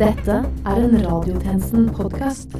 [0.00, 0.32] Dette
[0.64, 2.54] er en Radiotjenesten-podkast.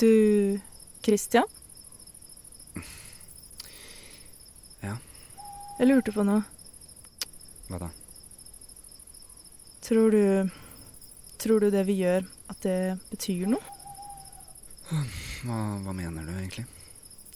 [0.00, 0.58] Du
[1.04, 1.44] Christian?
[4.82, 4.96] Ja?
[5.78, 6.42] Jeg lurte på noe.
[7.68, 7.90] Hva da?
[9.86, 10.50] Tror du
[11.38, 13.62] Tror du det vi gjør, at det betyr noe?
[14.90, 16.66] Hva, hva mener du egentlig?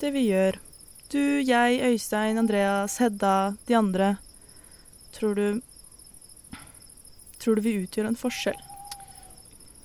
[0.02, 0.58] Det vi gjør.
[1.14, 4.10] Du, jeg, Øystein, Andreas, Hedda, de andre.
[5.12, 5.60] Tror du
[7.40, 8.58] Tror du vi utgjør en forskjell?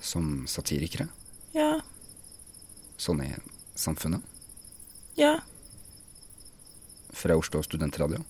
[0.04, 1.08] Som satirikere?
[1.56, 1.78] Ja.
[3.00, 3.30] Sånn i
[3.76, 4.20] samfunnet?
[5.16, 5.38] Ja.
[7.16, 8.20] Fra Oslo Studentradio?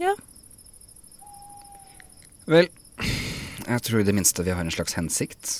[0.00, 0.14] Ja.
[2.48, 2.70] Vel,
[3.68, 5.52] jeg tror i det minste vi har en slags hensikt.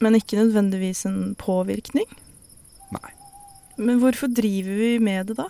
[0.00, 2.08] Men ikke nødvendigvis en påvirkning?
[2.94, 3.12] Nei.
[3.76, 5.48] Men hvorfor driver vi med det, da?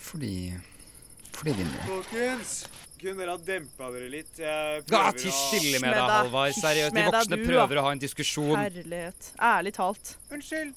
[0.00, 0.54] Fordi
[1.42, 1.54] Vi.
[1.88, 2.52] Folkens,
[3.00, 4.36] kunne dere ha dempa dere litt?
[4.38, 6.02] Jeg Ja, prøver Tiss stille med deg.
[6.12, 6.54] Halvard.
[6.54, 8.56] Seriøst, de voksne prøver å ha en diskusjon.
[8.60, 9.30] Herlighet.
[9.42, 10.12] Ærlig talt.
[10.30, 10.74] Unnskyld.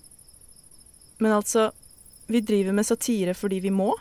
[1.22, 1.67] Men altså,
[2.27, 3.91] vi driver med satire fordi vi må?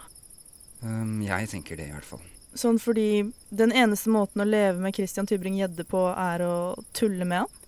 [0.82, 2.24] Um, jeg tenker det, i hvert fall.
[2.54, 6.54] Sånn fordi den eneste måten å leve med Christian Tybring-Gjedde på, er å
[6.96, 7.60] tulle med han?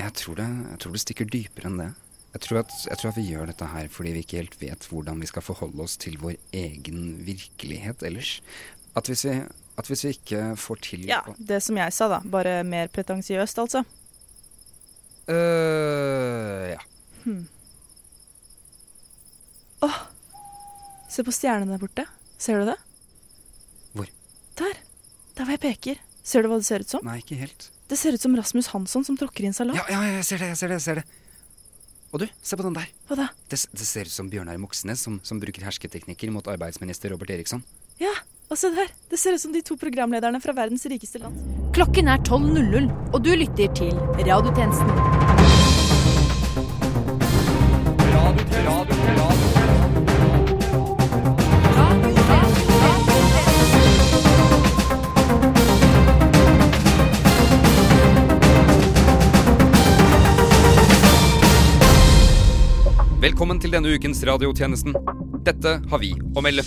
[0.00, 1.90] Jeg tror, det, jeg tror det stikker dypere enn det.
[2.34, 4.86] Jeg tror, at, jeg tror at vi gjør dette her fordi vi ikke helt vet
[4.90, 8.40] hvordan vi skal forholde oss til vår egen virkelighet ellers.
[8.98, 9.36] At hvis vi,
[9.78, 12.18] at hvis vi ikke får til Ja, det som jeg sa, da.
[12.26, 13.84] Bare mer pretensiøst, altså.
[15.30, 16.82] Øh, ja.
[19.86, 20.02] Åh!
[21.10, 22.08] Se på stjernene der borte.
[22.38, 22.78] Ser du det?
[23.94, 24.10] Hvor?
[24.58, 24.74] Der.
[25.38, 26.02] Der hvor jeg peker.
[26.24, 27.04] Ser du hva det ser ut som?
[27.06, 27.70] Nei, ikke helt.
[27.86, 29.78] Det ser ut som Rasmus Hansson som tråkker i en salat.
[29.78, 30.80] Ja, ja, jeg ser det, jeg ser det.
[30.80, 31.23] jeg ser det.
[32.14, 32.86] Og du, se på den der.
[33.08, 33.26] Hva da?
[33.50, 37.64] Det, det ser ut som Bjørnar Moxnes som, som bruker hersketeknikker mot arbeidsminister Robert Eriksson.
[37.98, 38.14] Ja,
[38.46, 38.92] og se der.
[39.10, 41.42] Det ser ut som de to programlederne fra verdens rikeste land.
[41.74, 45.33] Klokken er 12.00, og du lytter til Radiotjenesten.
[63.24, 64.92] Velkommen til denne ukens radiotjenesten.
[65.46, 66.60] Dette har vi å melde.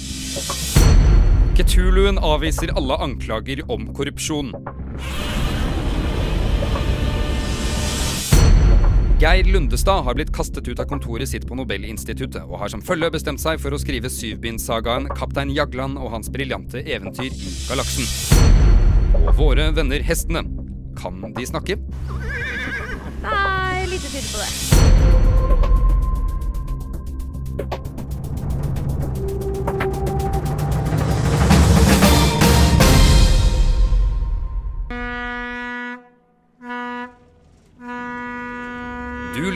[1.54, 4.50] Ketuluen avviser alle anklager om korrupsjon.
[9.22, 13.12] Geir Lundestad har blitt kastet ut av kontoret sitt på Nobelinstituttet, og har som følge
[13.14, 18.10] bestemt seg for å skrive syvbindsagaen 'Kaptein Jagland og hans briljante eventyr i galaksen'.
[19.28, 20.42] Og våre venner hestene.
[20.98, 21.78] Kan de snakke?
[23.22, 24.77] Nei, lite tyder på det.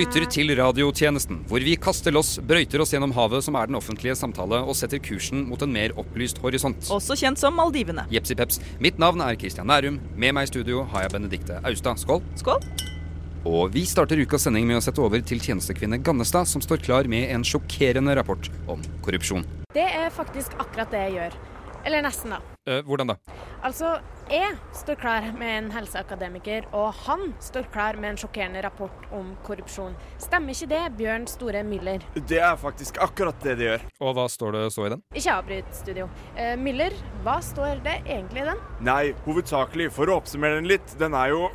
[0.02, 4.16] Lytter til radiotjenesten, hvor vi kaster loss, brøyter oss gjennom havet som er den offentlige
[4.18, 6.90] samtale, og setter kursen mot en mer opplyst horisont.
[6.96, 8.08] Også kjent som Maldivene.
[8.14, 8.58] Jepsi peps.
[8.82, 10.00] Mitt navn er Christian Nærum.
[10.18, 12.02] Med meg i studio har jeg Benedikte Austad.
[12.02, 12.24] Skål.
[12.40, 12.66] Skål.
[13.46, 17.10] Og vi starter ukas sending med å sette over til tjenestekvinne Gannestad, som står klar
[17.10, 19.46] med en sjokkerende rapport om korrupsjon.
[19.76, 21.38] Det er faktisk akkurat det jeg gjør.
[21.86, 22.42] Eller nesten, da.
[22.70, 23.20] Eh, hvordan da?
[23.66, 23.96] Altså,
[24.32, 29.34] jeg står klar med en helseakademiker, og han står klar med en sjokkerende rapport om
[29.44, 29.96] korrupsjon.
[30.22, 32.06] Stemmer ikke det, Bjørn Store Müller?
[32.16, 33.84] Det er faktisk akkurat det de gjør.
[34.00, 35.04] Og hva står det så i den?
[35.12, 36.08] Ikke avbryt, studio.
[36.38, 38.64] Uh, Müller, hva står det egentlig i den?
[38.88, 41.50] Nei, hovedsakelig, for å oppsummere den litt, den er jo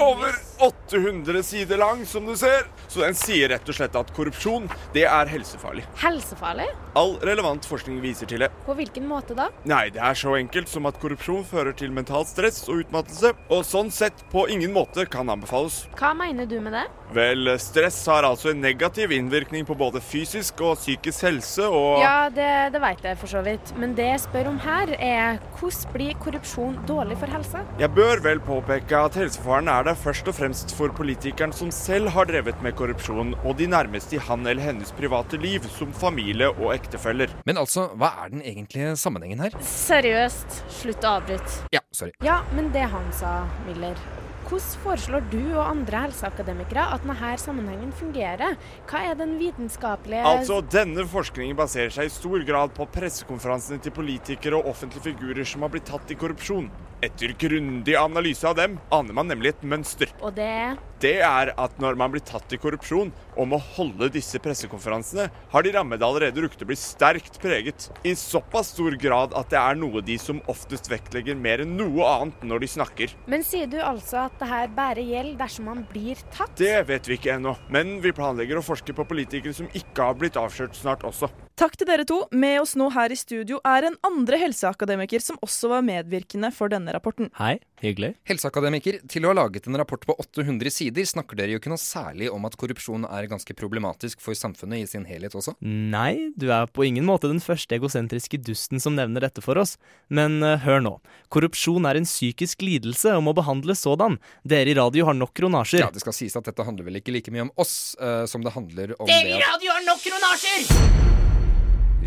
[0.00, 2.66] over 800 sider lang, som du ser.
[2.88, 5.84] Så den sier rett og slett at korrupsjon, det er helsefarlig.
[5.98, 6.68] Helsefarlig?
[6.94, 8.50] All relevant forskning viser til det.
[8.66, 9.48] På hvilken måte da?
[9.66, 13.64] Nei, det er så enkelt som at korrupsjon fører til mental stress og utmattelse, og
[13.66, 15.84] sånn sett på ingen måte kan anbefales.
[15.98, 16.84] Hva mener du med det?
[17.14, 22.28] Vel, stress har altså en negativ innvirkning på både fysisk og psykisk helse, og Ja,
[22.32, 23.74] det, det veit jeg for så vidt.
[23.78, 27.64] Men det jeg spør om her, er hvordan blir korrupsjon dårlig for helse?
[27.82, 32.12] Jeg bør vel påpeke at helsefaren er der først og fremst for politikeren som selv
[32.14, 36.52] har drevet med korrupsjon, og de nærmeste i han eller hennes private liv, som familie
[36.54, 37.34] og ektefeller.
[37.48, 39.56] Men altså, hva er den egentlige sammenhengen her?
[39.64, 41.64] Seriøst, slutt å avbryte.
[41.74, 42.14] Ja, sorry.
[42.22, 43.98] Ja, men det han sa, Miller.
[44.44, 48.58] Hvordan foreslår du og andre helseakademikere at denne sammenhengen fungerer?
[48.90, 53.94] Hva er den vitenskapelige Altså, denne forskningen baserer seg i stor grad på pressekonferansene til
[53.96, 56.68] politikere og offentlige figurer som har blitt tatt i korrupsjon.
[57.04, 60.08] Etter grundig analyse av dem aner man nemlig et mønster.
[60.24, 64.40] Og det Det er at når man blir tatt i korrupsjon og må holde disse
[64.40, 67.90] pressekonferansene, har de rammede allerede rukket å bli sterkt preget.
[68.08, 72.08] I såpass stor grad at det er noe de som oftest vektlegger mer enn noe
[72.08, 73.16] annet når de snakker.
[73.28, 76.56] Men sier du altså at det her bare gjelder dersom man blir tatt?
[76.56, 80.16] Det vet vi ikke ennå, men vi planlegger å forske på politikere som ikke har
[80.16, 81.28] blitt avslørt snart også.
[81.54, 82.16] Takk til dere to.
[82.34, 86.72] Med oss nå her i studio er en andre helseakademiker som også var medvirkende for
[86.72, 87.28] denne rapporten.
[87.38, 88.16] Hei, hyggelig.
[88.26, 91.78] Helseakademiker, til å ha laget en rapport på 800 sider snakker dere jo ikke noe
[91.78, 95.54] særlig om at korrupsjon er ganske problematisk for samfunnet i sin helhet også.
[95.62, 99.76] Nei, du er på ingen måte den første egosentriske dusten som nevner dette for oss.
[100.10, 100.96] Men uh, hør nå.
[101.30, 104.18] Korrupsjon er en psykisk lidelse og må behandles sådan.
[104.42, 105.86] Dere i radio har nok kronasjer.
[105.86, 108.42] Ja, Det skal sies at dette handler vel ikke like mye om oss uh, som
[108.42, 111.23] det handler om det at radio har nok kronasjer!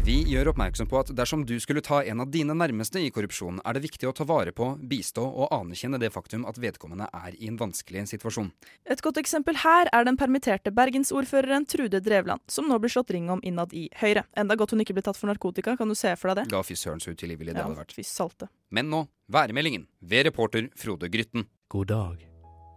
[0.07, 3.57] Vi gjør oppmerksom på at dersom du skulle ta en av dine nærmeste i korrupsjon,
[3.68, 7.36] er det viktig å ta vare på, bistå og anerkjenne det faktum at vedkommende er
[7.36, 8.48] i en vanskelig situasjon.
[8.88, 13.27] Et godt eksempel her er den permitterte bergensordføreren Trude Drevland, som nå blir slått ring
[13.36, 14.24] om innad i Høyre.
[14.39, 16.56] Enda godt hun ikke ble tatt for narkotika, kan du se for deg det?
[16.56, 17.92] Ja, fy søren så utilgivelig det Ja, hadde vært.
[18.00, 18.48] fy salte.
[18.71, 21.50] Men nå, værmeldingen ved reporter Frode Grytten.
[21.68, 22.24] God dag.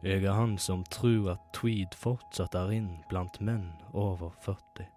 [0.02, 4.90] Jeg er han som tror at tweed fortsatt er inn blant menn over 40.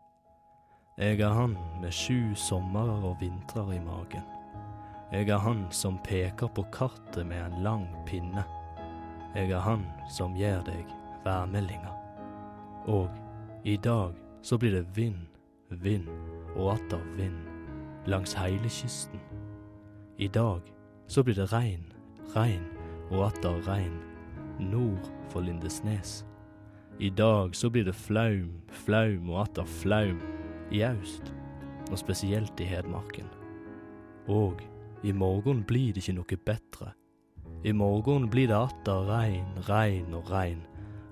[0.97, 4.25] Jeg er han med sju sommerer og vintrer i magen.
[5.11, 8.43] Jeg er han som peker på kartet med en lang pinne.
[9.33, 10.91] Jeg er han som gir deg
[11.25, 11.95] værmeldinger.
[12.85, 13.09] Og
[13.65, 14.13] i dag
[14.45, 15.17] så blir det vind,
[15.69, 16.05] vind
[16.55, 17.41] og atter vind
[18.05, 19.17] langs heile kysten.
[20.17, 20.61] I dag
[21.07, 21.89] så blir det regn,
[22.35, 22.69] regn
[23.09, 23.97] og atter regn
[24.59, 26.21] nord for Lindesnes.
[26.99, 30.21] I dag så blir det flaum, flaum og atter flaum
[30.73, 31.33] i aust,
[31.91, 33.29] og spesielt i Hedmarken.
[34.27, 34.61] Og
[35.03, 36.91] i morgen blir det ikke noe bedre.
[37.63, 40.63] I morgen blir det atter regn, regn og regn.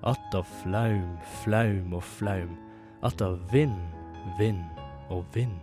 [0.02, 2.56] Atter flaum, flaum og flaum.
[3.02, 3.78] Atter vind,
[4.38, 4.64] vind
[5.10, 5.54] og vind.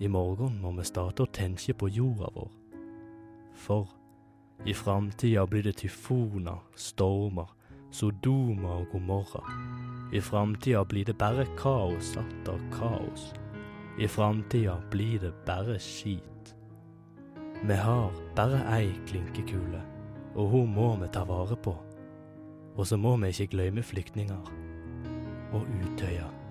[0.00, 2.50] I morgen må vi starte å tenke på jorda vår.
[3.54, 3.90] For
[4.66, 7.50] i framtida blir det tyfoner, stormer,
[7.94, 9.44] Sodoma og Gomorra.
[10.14, 13.32] I framtida blir det bare kaos atter kaos.
[13.98, 16.54] I framtida blir det bare skit.
[17.64, 19.82] Vi har bare ei klinkekule,
[20.34, 21.74] og hun må vi ta vare på.
[22.76, 24.54] Og så må vi ikke glemme flyktninger
[25.52, 26.43] og Utøya.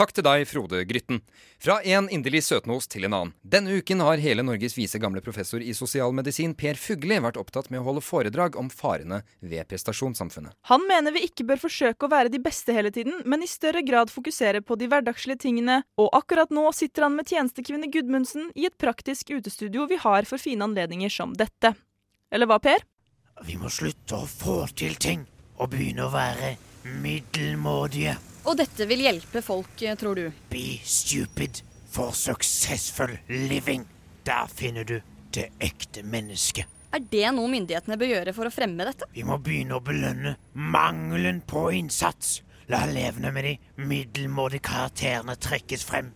[0.00, 1.18] Takk til deg, Frode Grytten.
[1.60, 3.32] Fra en inderlig søtnos til en annen.
[3.44, 7.82] Denne uken har hele Norges vise gamle professor i sosialmedisin Per Fugli vært opptatt med
[7.82, 10.54] å holde foredrag om farene ved prestasjonssamfunnet.
[10.72, 13.82] Han mener vi ikke bør forsøke å være de beste hele tiden, men i større
[13.84, 18.70] grad fokusere på de hverdagslige tingene, og akkurat nå sitter han med tjenestekvinne Gudmundsen i
[18.70, 21.74] et praktisk utestudio vi har for fine anledninger som dette.
[22.32, 22.88] Eller hva, Per?
[23.44, 25.28] Vi må slutte å få til ting
[25.60, 26.54] og begynne å være
[27.04, 28.16] middelmådige.
[28.48, 30.32] Og dette vil hjelpe folk, eh, tror du?
[30.50, 33.86] Be stupid for successful living.
[34.24, 35.00] Der finner du
[35.34, 36.66] det ekte mennesket.
[36.92, 39.06] Er det noe myndighetene bør gjøre for å fremme dette?
[39.14, 42.40] Vi må begynne å belønne mangelen på innsats.
[42.70, 46.10] La elevene med de middelmådige karakterene trekkes frem.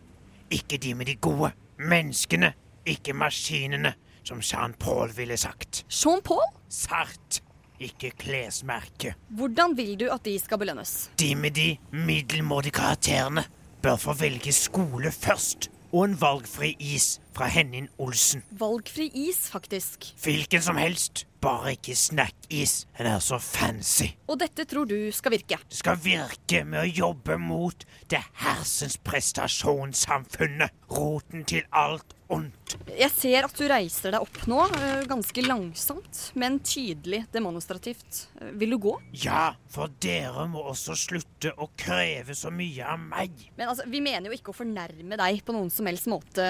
[0.51, 1.53] Ikke de med de gode.
[1.79, 2.53] Menneskene,
[2.87, 3.95] ikke maskinene,
[4.25, 5.85] som Jean Paul ville sagt.
[5.91, 6.43] Jean Paul?
[6.69, 7.43] Sart,
[7.85, 9.15] ikke klesmerke.
[9.29, 10.95] Hvordan vil du at de skal belønnes?
[11.21, 13.45] De med de middelmådige karakterene
[13.85, 15.71] bør få velge skole først.
[15.95, 18.43] Og en valgfri is fra Henning Olsen.
[18.51, 20.09] Valgfri is, faktisk.
[20.25, 22.85] Hvilken som helst, bare ikke snackis.
[22.97, 24.11] Den er så fancy.
[24.31, 25.59] Og dette tror du skal virke?
[25.69, 30.73] Det skal virke med å jobbe mot det hersens prestasjonssamfunnet.
[30.95, 32.77] Roten til alt ondt.
[32.89, 38.25] Jeg ser at du reiser deg opp nå, øh, ganske langsomt, men tydelig demonstrativt.
[38.41, 38.95] Øh, Vil du gå?
[39.25, 43.51] Ja, for dere må også slutte å kreve så mye av meg.
[43.59, 46.47] Men altså, vi mener jo ikke å fornærme deg på noen som helst måte.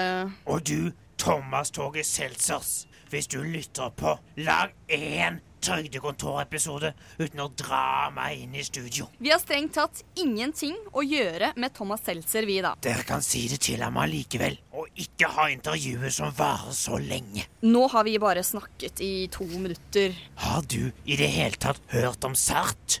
[0.47, 8.11] Og du, Thomas Torge Seltzers, hvis du lytter på, lag én trygdekontorepisode uten å dra
[8.13, 9.07] meg inn i studio.
[9.17, 12.75] Vi har strengt tatt ingenting å gjøre med Thomas Seltzer, vi da.
[12.85, 17.47] Dere kan si det til ham allikevel, og ikke ha intervjuet som varer så lenge.
[17.65, 20.15] Nå har vi bare snakket i to minutter.
[20.45, 22.99] Har du i det hele tatt hørt om Sart?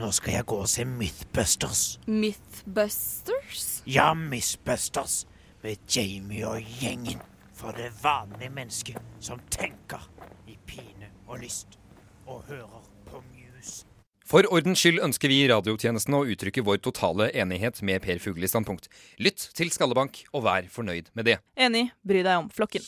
[0.00, 1.98] Nå skal jeg gå og se Mythbusters.
[2.08, 3.66] Mythbusters?
[3.84, 5.26] Ja, Mythbusters.
[5.60, 7.20] Med Jamie og gjengen.
[7.60, 10.06] For det vanlige mennesket som tenker
[10.48, 11.76] i pine og lyst.
[12.24, 13.84] Og hører på Muse.
[14.24, 18.54] For ordens skyld ønsker vi i radiotjenesten å uttrykke vår totale enighet med Per Fuglis
[18.54, 18.88] standpunkt.
[19.20, 21.36] Lytt til Skallebank, og vær fornøyd med det.
[21.58, 22.86] Enig, bry deg om flokken.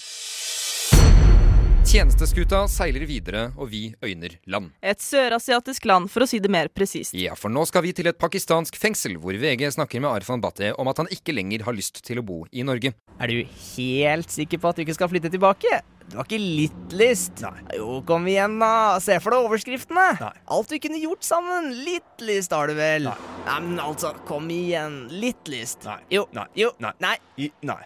[1.93, 4.71] Tjenesteskuta seiler videre, og vi øyner land.
[4.81, 7.13] Et sørasiatisk land, for å si det mer presist.
[7.13, 10.71] Ja, for nå skal vi til et pakistansk fengsel, hvor VG snakker med Arfan Bhatti
[10.81, 12.95] om at han ikke lenger har lyst til å bo i Norge.
[13.21, 15.83] Er du helt sikker på at du ikke skal flytte tilbake?
[16.09, 17.45] Du har ikke litt lyst?
[17.45, 17.61] Nei.
[17.77, 18.73] Jo, kom igjen, da.
[19.05, 20.09] Se for deg overskriftene.
[20.25, 20.35] Nei.
[20.57, 21.75] Alt vi kunne gjort sammen.
[21.85, 23.13] Litt lyst har du vel?
[23.13, 23.33] Nei.
[23.45, 25.03] Nei, men altså, kom igjen.
[25.13, 25.85] Litt lyst.
[25.85, 26.01] Nei.
[26.17, 26.25] Jo.
[26.33, 26.49] Nei.
[26.57, 26.73] Jo.
[26.81, 26.97] Nei.
[27.05, 27.17] Nei.
[27.37, 27.83] I, nei.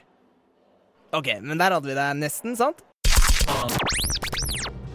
[1.11, 2.87] OK, men der hadde vi det nesten, sant?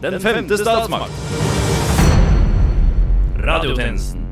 [0.01, 1.11] Den femte statsmakt.
[3.37, 4.23] Radiotjenesten.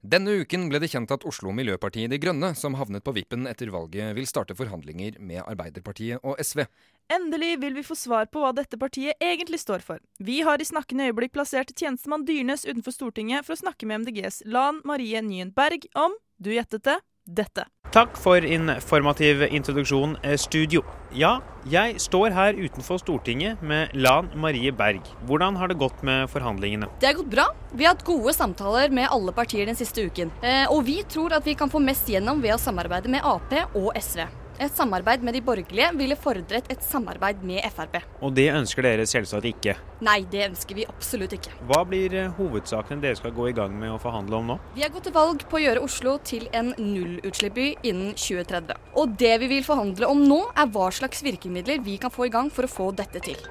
[0.00, 3.68] Denne uken ble det kjent at Oslo Miljøpartiet De Grønne, som havnet på vippen etter
[3.74, 6.64] valget, vil starte forhandlinger med Arbeiderpartiet og SV.
[7.12, 10.00] Endelig vil vi få svar på hva dette partiet egentlig står for.
[10.16, 14.46] Vi har i snakkende øyeblikk plassert tjenestemann Dyrnes utenfor Stortinget for å snakke med MDGs
[14.48, 17.66] Lan Marie Nyen Berg om, du gjettet det, dette.
[17.94, 20.82] Takk for informativ introduksjon, eh, studio.
[21.14, 25.00] Ja, jeg står her utenfor Stortinget med Lan Marie Berg.
[25.26, 26.88] Hvordan har det gått med forhandlingene?
[27.00, 27.46] Det har gått bra.
[27.72, 30.30] Vi har hatt gode samtaler med alle partier den siste uken.
[30.42, 33.52] Eh, og vi tror at vi kan få mest gjennom ved å samarbeide med Ap
[33.74, 34.26] og SV.
[34.56, 37.98] Et samarbeid med de borgerlige ville fordret et samarbeid med Frp.
[38.24, 39.74] Og det ønsker dere selvsagt ikke.
[40.06, 41.52] Nei, det ønsker vi absolutt ikke.
[41.68, 44.56] Hva blir eh, hovedsakene dere skal gå i gang med å forhandle om nå?
[44.72, 48.80] Vi har gått til valg på å gjøre Oslo til en nullutslippsby innen 2030.
[48.96, 52.32] Og det vi vil forhandle om nå, er hva slags virkemidler vi kan få i
[52.32, 53.42] gang for å få dette til.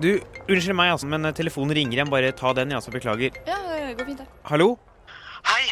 [0.00, 0.14] Du,
[0.46, 1.98] unnskyld meg, altså, men telefonen ringer.
[1.98, 2.12] igjen.
[2.12, 2.94] bare ta den, jeg, altså.
[2.94, 3.36] Beklager.
[3.44, 4.30] Ja, det går fint, det.
[4.48, 4.70] Hallo?
[5.44, 5.66] Hei,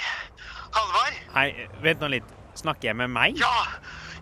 [0.76, 1.22] Halvard.
[1.38, 1.48] Hei,
[1.80, 2.36] vent nå litt.
[2.58, 3.38] Snakker jeg med meg?
[3.40, 3.54] Ja,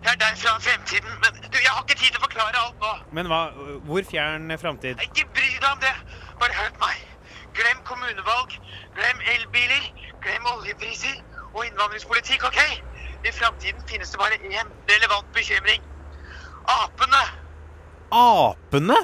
[0.03, 2.83] jeg er der fra fremtiden, men du, jeg har ikke tid til å forklare alt
[2.83, 2.91] nå.
[3.17, 3.41] Men hva,
[3.87, 5.01] hvor fjern framtid?
[5.07, 5.95] Ikke bry deg om det.
[6.41, 7.05] Bare hør på meg.
[7.57, 8.53] Glem kommunevalg,
[8.97, 9.89] glem elbiler,
[10.21, 11.17] glem oljepriser
[11.53, 12.61] og innvandringspolitikk, OK?
[13.25, 15.81] I framtiden finnes det bare én relevant bekymring.
[16.77, 17.23] Apene.
[18.11, 18.99] Apene?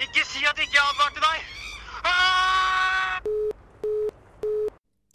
[0.00, 1.38] Ikke si at jeg ikke advarte deg.
[2.04, 3.47] Ah!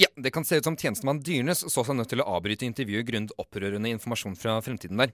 [0.04, 3.08] Ja, det kan se ut som tjenestemann Dyrnes så seg nødt til å avbryte intervjuet
[3.08, 5.14] grunnet opprørende informasjon fra fremtiden der.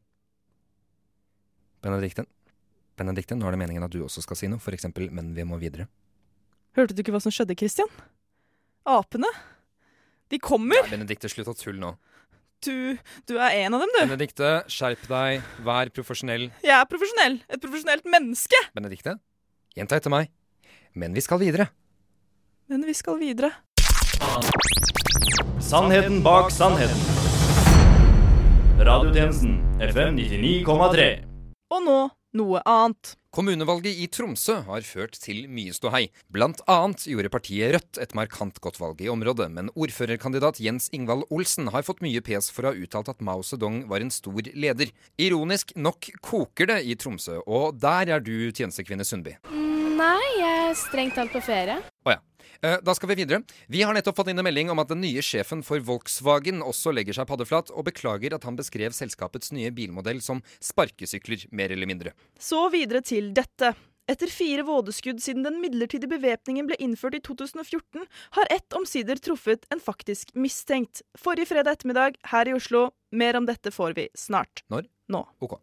[1.83, 2.25] Benedikte,
[2.99, 5.59] Benedikte, nå er det meningen at du også skal si noe, eksempel 'men vi må
[5.61, 5.87] videre'.
[6.75, 7.87] Hørte du ikke hva som skjedde, Christian?
[8.85, 9.29] Apene.
[10.29, 10.81] De kommer!
[10.83, 11.93] Nei, Benedikte, slutt å tulle nå.
[12.65, 13.99] Du, du er en av dem, du.
[14.03, 16.49] Benedikte, skjerp deg, vær profesjonell.
[16.65, 17.39] Jeg er profesjonell.
[17.47, 18.59] Et profesjonelt menneske.
[18.75, 19.15] Benedikte,
[19.79, 20.29] gjenta etter meg.
[20.93, 21.69] Men vi skal videre.
[22.67, 23.53] Men vi skal videre.
[25.69, 26.97] Sannheten bak sannheten.
[28.79, 31.09] Radiotjenesten FM 99,3.
[31.69, 31.99] Og nå
[32.37, 33.15] noe annet.
[33.33, 36.07] Kommunevalget i Tromsø har ført til mye ståhei.
[36.33, 41.27] Blant annet gjorde partiet Rødt et markant godt valg i området, men ordførerkandidat Jens Ingvald
[41.29, 44.41] Olsen har fått mye pes for å ha uttalt at Mao Zedong var en stor
[44.53, 44.93] leder.
[45.21, 49.37] Ironisk nok koker det i Tromsø, og der er du tjenestekvinne Sundby.
[49.49, 51.81] Nei, jeg er strengt talt på ferie.
[52.07, 52.19] Å ja.
[52.61, 53.43] Eh, Da skal vi videre.
[53.67, 56.93] Vi har nettopp fått inn en melding om at den nye sjefen for Volkswagen også
[56.95, 61.89] legger seg paddeflat, og beklager at han beskrev selskapets nye bilmodell som sparkesykler, mer eller
[61.89, 62.15] mindre.
[62.39, 63.75] Så videre til dette.
[64.09, 68.07] Etter fire vådeskudd siden den midlertidige bevæpningen ble innført i 2014,
[68.39, 71.03] har ett omsider truffet en faktisk mistenkt.
[71.19, 72.87] Forrige fredag ettermiddag her i Oslo.
[73.13, 74.63] Mer om dette får vi snart.
[74.73, 74.89] Når?
[75.13, 75.21] Nå.
[75.45, 75.59] Ok.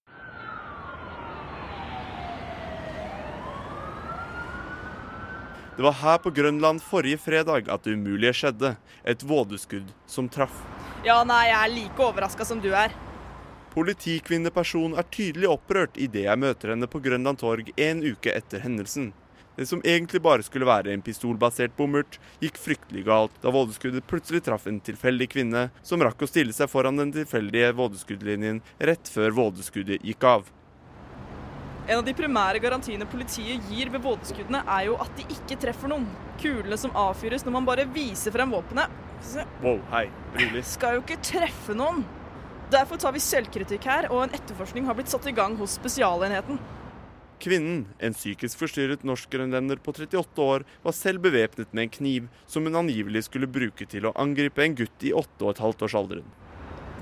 [5.76, 8.70] Det var her på Grønland forrige fredag at det umulige skjedde.
[9.04, 10.62] Et vådeskudd som traff.
[11.04, 12.94] Ja, nei, jeg er like overraska som du er.
[13.74, 19.10] Politikvinneperson er tydelig opprørt idet jeg møter henne på Grønland torg en uke etter hendelsen.
[19.56, 24.46] Det som egentlig bare skulle være en pistolbasert bommert, gikk fryktelig galt da vådeskuddet plutselig
[24.48, 29.36] traff en tilfeldig kvinne som rakk å stille seg foran den tilfeldige vådeskuddlinjen rett før
[29.44, 30.48] vådeskuddet gikk av.
[31.86, 35.90] En av de primære garantiene politiet gir ved vådeskuddene, er jo at de ikke treffer
[35.92, 36.06] noen.
[36.42, 39.02] Kulene som avfyres når man bare viser frem våpenet,
[39.62, 40.64] Wow, hei, rolig.
[40.68, 42.02] skal jo ikke treffe noen.
[42.70, 46.58] Derfor tar vi selvkritikk her, og en etterforskning har blitt satt i gang hos Spesialenheten.
[47.40, 52.64] Kvinnen, en psykisk forstyrret norskgrønlender på 38 år, var selv bevæpnet med en kniv som
[52.66, 56.26] hun angivelig skulle bruke til å angripe en gutt i 8,5-årsalderen.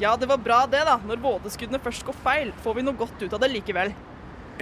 [0.03, 0.99] Ja, det var bra det, da.
[1.07, 3.95] Når vådeskuddene først går feil, får vi noe godt ut av det likevel.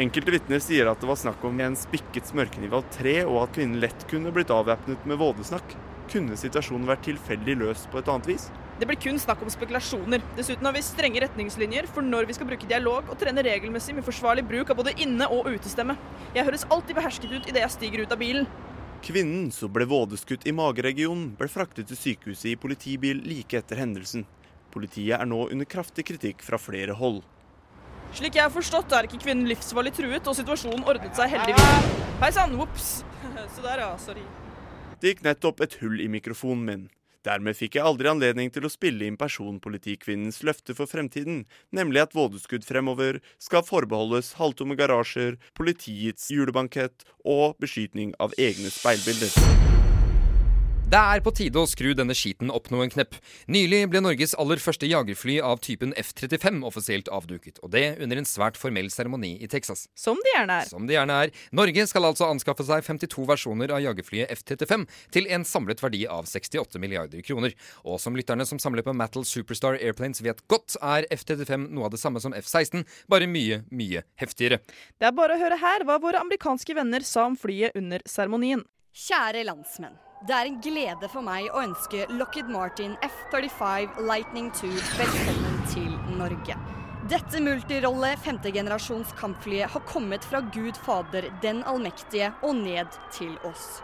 [0.00, 3.50] Enkelte vitner sier at det var snakk om en spikket smørkniv av tre, og at
[3.58, 5.74] kvinnen lett kunne blitt avvæpnet med vådesnakk.
[6.08, 8.46] Kunne situasjonen vært tilfeldig løst på et annet vis?
[8.80, 10.24] Det blir kun snakk om spekulasjoner.
[10.38, 14.06] Dessuten har vi strenge retningslinjer for når vi skal bruke dialog, og trene regelmessig med
[14.06, 15.98] forsvarlig bruk av både inne- og utestemme.
[16.32, 18.48] Jeg høres alltid behersket ut idet jeg stiger ut av bilen.
[19.04, 24.24] Kvinnen som ble vådeskutt i mageregionen, ble fraktet til sykehuset i politibil like etter hendelsen.
[24.72, 27.20] Politiet er nå under kraftig kritikk fra flere hold.
[28.12, 31.92] Slik jeg har forstått, er ikke kvinnen livsfarlig truet, og situasjonen ordnet seg heldigvis.
[32.20, 32.88] Hei sann, ops.
[33.54, 33.92] Se der, ja.
[34.00, 34.24] Sorry.
[35.00, 36.82] Det gikk nettopp et hull i mikrofonen min.
[37.24, 42.16] Dermed fikk jeg aldri anledning til å spille inn personpolitikvinnens løfte for fremtiden, nemlig at
[42.18, 49.91] vådeskudd fremover skal forbeholdes halvtomme garasjer, politiets julebankett og beskytning av egne speilbilder.
[50.92, 53.14] Det er på tide å skru denne skiten opp noen knepp.
[53.48, 58.28] Nylig ble Norges aller første jagerfly av typen F-35 offisielt avduket, og det under en
[58.28, 59.86] svært formell seremoni i Texas.
[59.96, 60.68] Som det gjerne er.
[60.68, 61.32] Som det gjerne er.
[61.56, 64.84] Norge skal altså anskaffe seg 52 versjoner av jagerflyet F-35
[65.16, 67.56] til en samlet verdi av 68 milliarder kroner.
[67.88, 71.96] Og som lytterne som samler på Mattel Superstar Airplanes vet godt, er F-35 noe av
[71.96, 74.60] det samme som F-16, bare mye, mye heftigere.
[75.00, 78.68] Det er bare å høre her hva våre amerikanske venner sa om flyet under seremonien.
[78.92, 79.96] Kjære landsmenn.
[80.22, 85.96] Det er en glede for meg å ønske Lockheed Martin F-35 Lightning II velkommen til
[86.14, 86.54] Norge.
[87.10, 93.80] Dette multirolle femtegenerasjons kampflyet har kommet fra Gud Fader den allmektige og ned til oss.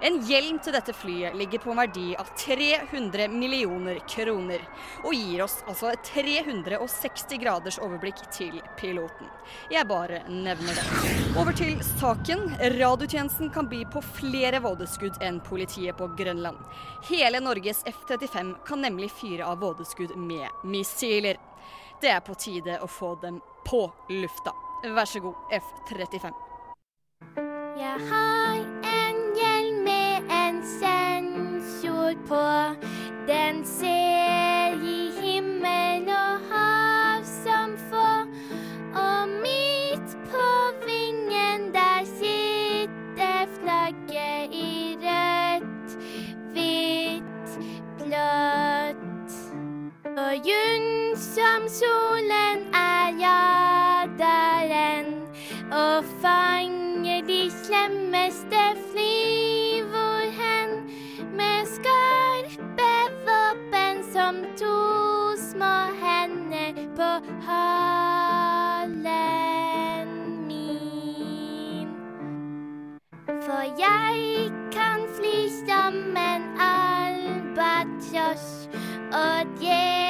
[0.00, 4.62] En hjelm til dette flyet ligger på en verdi av 300 millioner kroner,
[5.04, 9.30] og gir oss altså et 360 graders overblikk til piloten.
[9.72, 10.84] Jeg bare nevner det.
[11.38, 12.48] Over til saken.
[12.76, 16.60] Radiotjenesten kan by på flere vådeskudd enn politiet på Grønland.
[17.10, 21.40] Hele Norges F-35 kan nemlig fyre av vådeskudd med missiler.
[22.02, 24.52] Det er på tide å få dem på lufta.
[24.84, 26.42] Vær så god, F-35.
[27.76, 28.95] Jeg har
[32.28, 32.74] på.
[33.26, 38.10] Den ser i himmel og hav som få.
[38.94, 40.48] Og midt på
[40.86, 45.96] vingen der sitter flagget i rødt,
[46.52, 47.50] hvitt,
[47.98, 49.32] blått.
[50.16, 55.14] Og jun som solen er jaderen
[55.72, 58.45] og fanger de slemmeste
[67.46, 69.08] på halen
[70.46, 71.88] min.
[73.26, 78.48] For jeg kan fly som en albatross
[79.12, 80.05] og dreper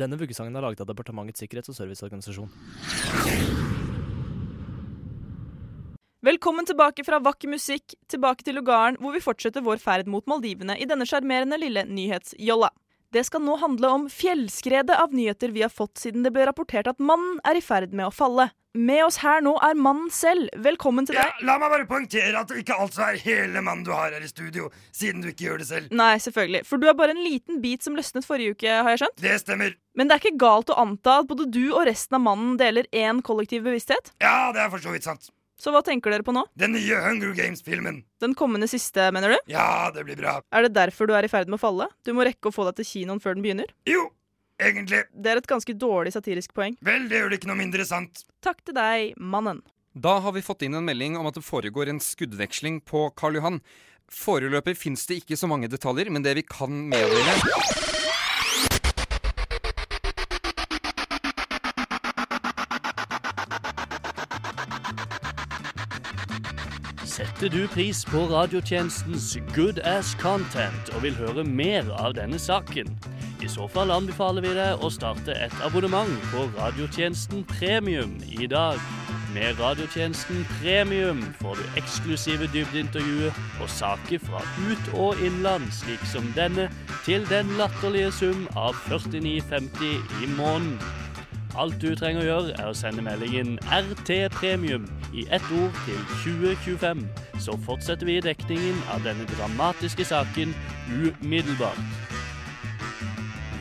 [0.00, 2.48] Denne vuggesangen er laget av Departementets sikkerhets- og serviceorganisasjon.
[6.24, 10.76] Velkommen tilbake fra vakker musikk, tilbake til lugaren, hvor vi fortsetter vår ferd mot Maldivene
[10.76, 12.68] i denne sjarmerende lille nyhetsjolla.
[13.10, 16.90] Det skal nå handle om fjellskredet av nyheter vi har fått siden det ble rapportert
[16.92, 18.50] at mannen er i ferd med å falle.
[18.78, 20.46] Med oss her nå er mannen selv.
[20.62, 21.26] Velkommen til deg.
[21.26, 24.22] Ja, la meg bare poengtere at det ikke altså er hele mannen du har her
[24.22, 25.88] i studio, siden du ikke gjør det selv.
[25.98, 26.60] Nei, selvfølgelig.
[26.68, 29.18] For du er bare en liten bit som løsnet forrige uke, har jeg skjønt?
[29.24, 29.74] Det stemmer.
[29.98, 32.86] Men det er ikke galt å anta at både du og resten av mannen deler
[32.94, 34.12] én kollektiv bevissthet?
[34.22, 35.32] Ja, det er for så vidt sant.
[35.60, 36.46] Så hva tenker dere på nå?
[36.56, 38.04] Den nye Hunger Games-filmen.
[38.22, 39.50] Den kommende siste, mener du?
[39.50, 40.38] Ja, det blir bra.
[40.54, 41.90] Er det derfor du er i ferd med å falle?
[42.06, 43.74] Du må rekke å få deg til kinoen før den begynner?
[43.90, 44.06] Jo,
[44.60, 45.02] egentlig.
[45.12, 46.76] Det er et ganske dårlig satirisk poeng.
[46.84, 48.24] Vel, det gjør det ikke noe mindre sant.
[48.44, 49.62] Takk til deg, mannen.
[49.92, 53.40] Da har vi fått inn en melding om at det foregår en skuddveksling på Karl
[53.40, 53.60] Johan.
[54.10, 57.38] Foreløpig fins det ikke så mange detaljer, men det vi kan meddele
[67.10, 72.94] Setter du pris på radiotjenestens good ass content og vil høre mer av denne saken?
[73.50, 78.78] I så fall anbefaler vi deg å starte et abonnement på radiotjenesten Premium i dag.
[79.34, 86.28] Med radiotjenesten Premium får du eksklusive dybdeintervjuer og saker fra ut- og innland, slik som
[86.36, 86.68] denne,
[87.02, 90.78] til den latterlige sum av 49,50 i måneden.
[91.58, 95.98] Alt du trenger å gjøre, er å sende meldingen RT Premium i ett ord til
[96.22, 97.02] 2025.
[97.42, 100.54] Så fortsetter vi dekningen av denne dramatiske saken
[100.86, 101.99] umiddelbart.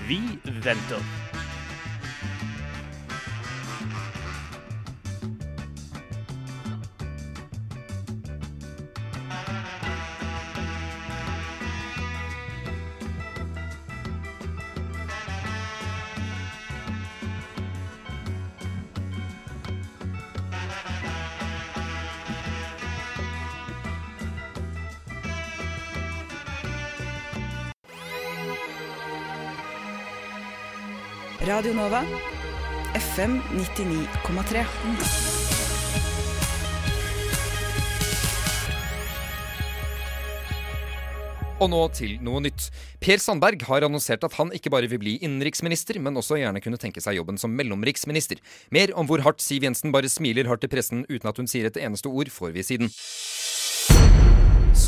[0.10, 1.19] Vi venter.
[31.48, 32.02] Radio Nova.
[33.00, 34.64] FM 99,3.
[41.60, 42.68] Og nå til noe nytt.
[43.00, 46.80] Per Sandberg har annonsert at han ikke bare vil bli innenriksminister, men også gjerne kunne
[46.82, 48.44] tenke seg jobben som mellomriksminister.
[48.76, 51.72] Mer om hvor hardt Siv Jensen bare smiler hardt til pressen uten at hun sier
[51.72, 52.92] et eneste ord, får vi siden.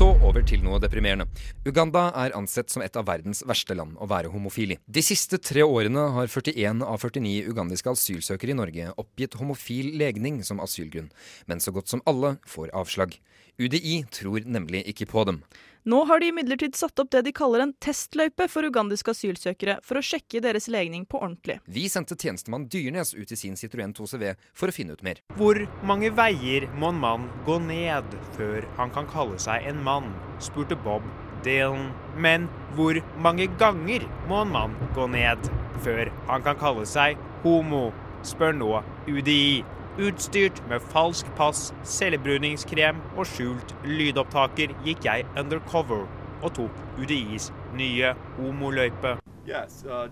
[0.01, 1.27] Så over til noe deprimerende.
[1.61, 4.77] Uganda er ansett som et av verdens verste land å være homofil i.
[4.89, 10.39] De siste tre årene har 41 av 49 ugandiske asylsøkere i Norge oppgitt homofil legning
[10.47, 11.11] som asylgrunn,
[11.45, 13.13] men så godt som alle får avslag.
[13.61, 15.43] UDI tror nemlig ikke på dem.
[15.83, 19.97] Nå har de imidlertid satt opp det de kaller en testløype for ugandiske asylsøkere, for
[19.97, 21.55] å sjekke deres legning på ordentlig.
[21.65, 25.23] Vi sendte tjenestemann Dyrnes ut i sin Citroën 2CV for å finne ut mer.
[25.39, 30.13] Hvor mange veier må en mann gå ned før han kan kalle seg en mann?
[30.37, 31.07] spurte Bob
[31.41, 31.89] Dylan.
[32.13, 32.45] Men
[32.77, 35.49] hvor mange ganger må en mann gå ned
[35.81, 37.87] før han kan kalle seg homo?
[38.21, 39.63] spør nå UDI.
[39.99, 46.05] Utstyrt med falsk pass, selvbruningskrem og skjult lydopptaker gikk jeg undercover
[46.39, 49.17] og tok UDIs nye homoløype.
[49.43, 50.07] Yes, uh.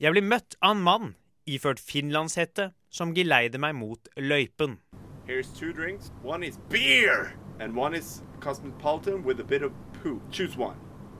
[0.00, 1.14] Jeg blir møtt av en mann
[1.48, 4.76] iført finlandshette som geleider meg mot løypen.
[5.24, 6.12] Here's two drinks.
[6.22, 10.20] One is beer, and one is cosmopolitan with a bit of poo.
[10.30, 10.76] Choose one.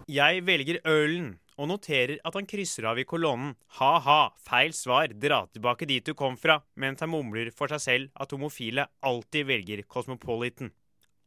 [0.08, 5.44] Jeg velger ølen og noterer at han krysser av i kolonnen ha-ha, feil svar, dra
[5.52, 9.86] tilbake dit du kom fra, mens han mumler for seg selv at homofile alltid velger
[9.88, 10.72] Cosmopolitan.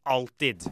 [0.08, 0.70] Alltid.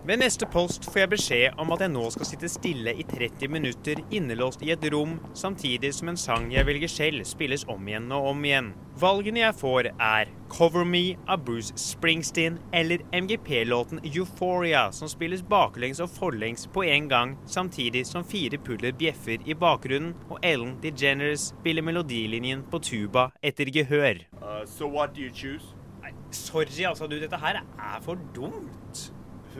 [0.00, 3.50] Ved neste post får jeg beskjed om at jeg nå skal sitte stille i 30
[3.52, 8.06] minutter innelåst i et rom, samtidig som en sang jeg velger selv, spilles om igjen
[8.16, 8.70] og om igjen.
[9.02, 16.00] Valgene jeg får, er Cover Me av Bruce Springsteen eller MGP-låten Euphoria, som spilles baklengs
[16.00, 21.50] og forlengs på en gang, samtidig som fire puller bjeffer i bakgrunnen, og Ellen DeGeneres
[21.52, 24.24] spiller melodilinjen på tuba etter gehør.
[24.40, 25.76] Uh, so what do you choose?
[26.00, 29.10] Nei, sorry, altså, du, dette her er for dumt.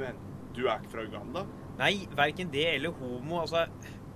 [0.00, 0.29] Men
[0.60, 1.46] du er ikke fra Uganda?
[1.80, 3.40] Nei, verken det eller homo.
[3.40, 3.64] Altså,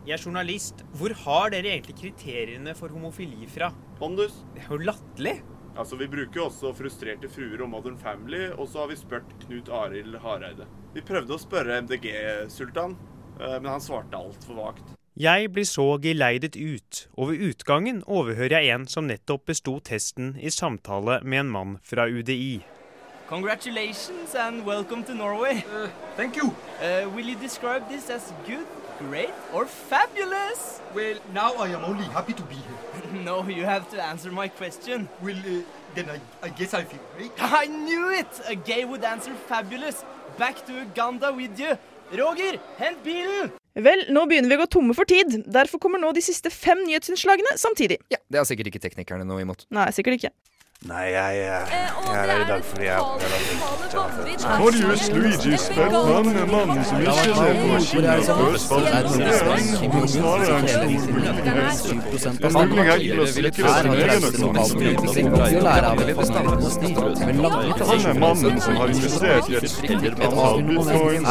[0.05, 0.85] jeg er journalist.
[0.99, 3.71] Hvor har dere egentlig kriteriene for homofili fra?
[3.99, 4.43] Pondus?
[4.53, 5.39] Det er jo latterlig.
[5.75, 9.33] Altså, Vi bruker jo også Frustrerte fruer og Modern Family, og så har vi spurt
[9.47, 10.69] Knut Arild Hareide.
[10.95, 12.95] Vi prøvde å spørre MDG-sultan,
[13.41, 14.93] eh, men han svarte altfor vagt.
[15.15, 20.33] Jeg blir så geleidet ut, og ved utgangen overhører jeg en som nettopp besto testen
[20.43, 22.65] i samtale med en mann fra UDI.
[23.29, 25.65] Congratulations and welcome to Norway.
[26.17, 26.55] thank you.
[26.79, 28.67] Uh, will you describe this as good,
[28.99, 30.81] great, or fabulous?
[30.95, 33.23] Well, now I am only happy to be here.
[33.25, 35.09] no, you have to answer my question.
[35.23, 35.63] Well, uh,
[35.95, 37.33] then I, I guess I feel great.
[37.39, 38.29] I knew it!
[38.47, 40.05] A gay would answer fabulous.
[40.39, 41.79] Back to Uganda with you.
[42.13, 43.53] Roger, hent bilen!
[43.75, 45.41] Vel, nå begynner vi å gå tomme for tid.
[45.51, 47.99] Derfor kommer nå de siste fem nyhetsinnslagene samtidig.
[48.13, 49.65] Ja, Det har sikkert ikke teknikerne noe imot.
[49.75, 50.31] Nei, sikkert ikke.
[50.83, 51.63] Nei, jeg, jeg,
[52.07, 53.01] jeg er her i dag fordi jeg
[54.61, 59.09] Marius Luigi Speltmann er mannen som ikke ser på maskiner før spalten
[60.15, 61.41] snarere en stor mulighet.
[62.45, 64.85] En mulighet til å sikre sin egen økonomi.
[67.89, 71.25] Han er mannen som har investert i et stort antall bitcoins.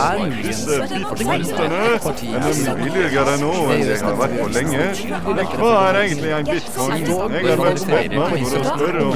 [0.48, 2.02] Disse bitcoinene er
[2.48, 4.90] nemlig billigere nå enn de har vært på lenge.
[5.62, 6.98] Hva er egentlig en bitcoin?
[7.06, 9.14] Jeg har vært Speltmann for å spørre om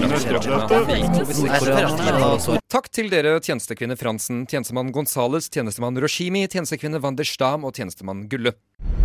[2.68, 8.26] Takk til dere tjenestekvinne Fransen, tjenestemann Gonzales, tjenestemann Roshimi, tjenestekvinne van der Stam og tjenestemann
[8.32, 8.52] Gulle.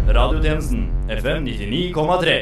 [0.09, 2.35] Radiotjenesten FM 99,3.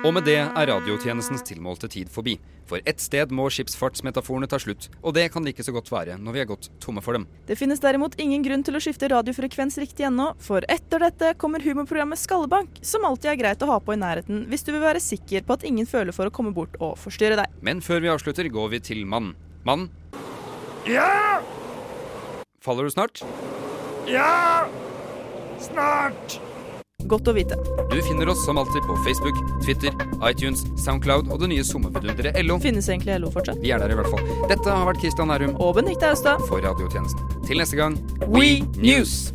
[0.00, 2.38] Og med det er radiotjenestens tilmålte tid forbi.
[2.70, 6.36] For ett sted må skipsfartsmetaforene ta slutt, og det kan like så godt være når
[6.36, 7.24] vi er gått tomme for dem.
[7.48, 11.64] Det finnes derimot ingen grunn til å skifte radiofrekvens riktig ennå, for etter dette kommer
[11.66, 15.02] humorprogrammet Skallebank, som alltid er greit å ha på i nærheten hvis du vil være
[15.02, 17.58] sikker på at ingen føler for å komme bort og forstyrre deg.
[17.66, 19.32] Men før vi avslutter, går vi til mann.
[19.66, 19.88] Mann,
[20.88, 21.42] Ja!
[22.64, 23.20] faller du snart?
[24.08, 24.68] Ja!
[25.60, 26.38] Snart!
[27.08, 27.56] Godt å vite.
[27.90, 29.94] Du finner oss som alltid på Facebook, Twitter,
[30.28, 32.58] iTunes, Soundcloud og det nye sommervidunderet LO.
[32.62, 33.60] Finnes egentlig LO fortsatt?
[33.62, 34.22] Vi er der i hvert fall.
[34.50, 36.42] Dette har vært Kristian Nærum Og Benedicte Austad.
[36.48, 37.20] for radiotjenesten.
[37.46, 39.32] Til neste gang, We News!